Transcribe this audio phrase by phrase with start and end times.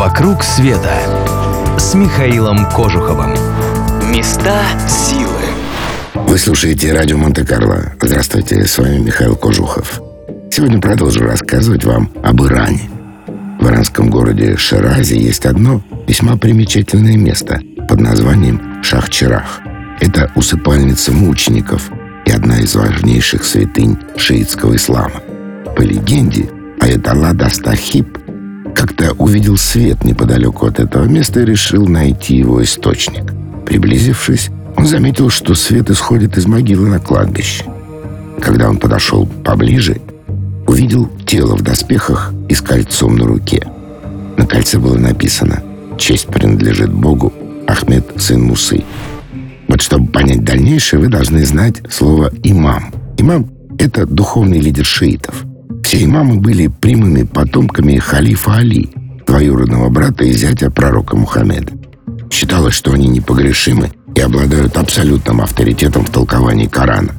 [0.00, 0.94] «Вокруг света»
[1.78, 3.34] с Михаилом Кожуховым.
[4.10, 5.28] Места силы.
[6.14, 7.92] Вы слушаете радио Монте-Карло.
[8.00, 10.00] Здравствуйте, с вами Михаил Кожухов.
[10.50, 12.88] Сегодня продолжу рассказывать вам об Иране.
[13.60, 19.60] В иранском городе Ширазе есть одно весьма примечательное место под названием Шах-Чирах.
[20.00, 21.90] Это усыпальница мучеников
[22.24, 25.20] и одна из важнейших святынь шиитского ислама.
[25.76, 26.48] По легенде,
[26.80, 28.19] Аятолла Дастахиб
[28.74, 33.24] как-то увидел свет неподалеку от этого места и решил найти его источник.
[33.66, 37.64] Приблизившись, он заметил, что свет исходит из могилы на кладбище.
[38.40, 40.00] Когда он подошел поближе,
[40.66, 43.66] увидел тело в доспехах и с кольцом на руке.
[44.36, 45.62] На кольце было написано
[45.98, 47.32] «Честь принадлежит Богу,
[47.66, 48.84] Ахмед, сын Мусы».
[49.68, 52.92] Вот чтобы понять дальнейшее, вы должны знать слово «имам».
[53.18, 55.44] Имам— это духовный лидер шиитов–
[55.90, 58.90] все имамы были прямыми потомками халифа Али,
[59.26, 61.72] двоюродного брата и зятя пророка Мухаммеда.
[62.30, 67.12] Считалось, что они непогрешимы и обладают абсолютным авторитетом в толковании Корана.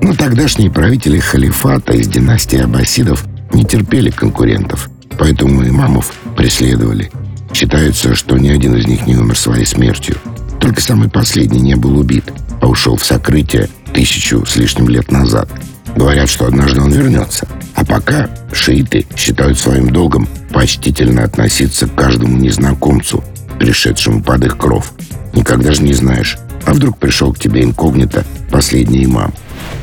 [0.00, 7.10] Но тогдашние правители халифата из династии аббасидов не терпели конкурентов, поэтому имамов преследовали.
[7.52, 10.16] Считается, что ни один из них не умер своей смертью.
[10.60, 15.50] Только самый последний не был убит, а ушел в сокрытие тысячу с лишним лет назад.
[15.94, 17.46] Говорят, что однажды он вернется–
[17.78, 23.22] а пока шииты считают своим долгом почтительно относиться к каждому незнакомцу,
[23.60, 24.92] пришедшему под их кров.
[25.32, 29.32] Никогда же не знаешь, а вдруг пришел к тебе инкогнито последний имам.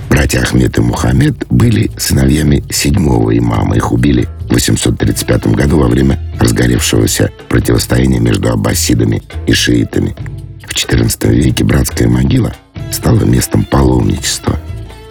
[0.10, 3.78] Братья Ахмед и Мухаммед были сыновьями седьмого имама.
[3.78, 10.18] Их убили в 835 году во время разгоревшегося противостояния между аббасидами и шиитами.
[10.68, 12.54] В XIV веке братская могила
[12.92, 14.60] стала местом паломничества.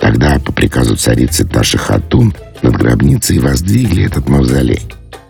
[0.02, 2.34] Тогда, по приказу царицы Таши Хатун,
[2.64, 4.80] над гробницей воздвигли этот мавзолей.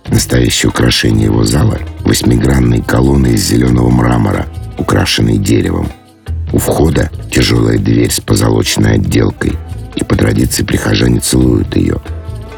[0.06, 4.46] Настоящее украшение его зала— восьмигранные колонны из зеленого мрамора,
[4.78, 5.90] украшенные деревом.
[6.52, 9.54] У входа тяжелая дверь с позолоченной отделкой,
[9.96, 11.96] и по традиции прихожане целуют ее.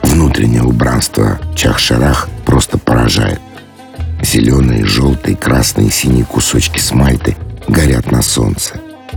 [0.02, 3.40] Внутреннее убранство Чахшарах просто поражает.
[4.22, 7.36] Зеленые, желтые, красные и синие кусочки смальты
[7.68, 8.74] горят на солнце.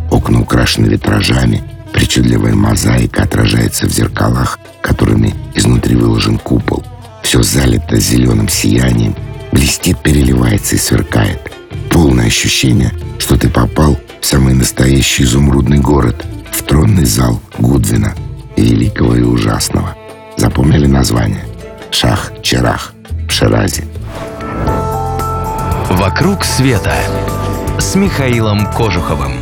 [0.09, 6.83] Окна украшены витражами— Причудливая мозаика отражается в зеркалах, которыми изнутри выложен купол.
[7.21, 9.15] Все залито зеленым сиянием,
[9.51, 11.51] блестит, переливается и сверкает.
[11.89, 18.15] Полное ощущение, что ты попал в самый настоящий изумрудный город, в тронный зал Гудвина,
[18.57, 19.95] великого и ужасного.
[20.37, 21.45] Запомнили название?
[21.91, 22.93] Шах-Черах
[23.27, 23.83] в Ширазе.
[25.91, 26.93] «Вокруг света»
[27.79, 29.33] с Михаилом Кожуховым.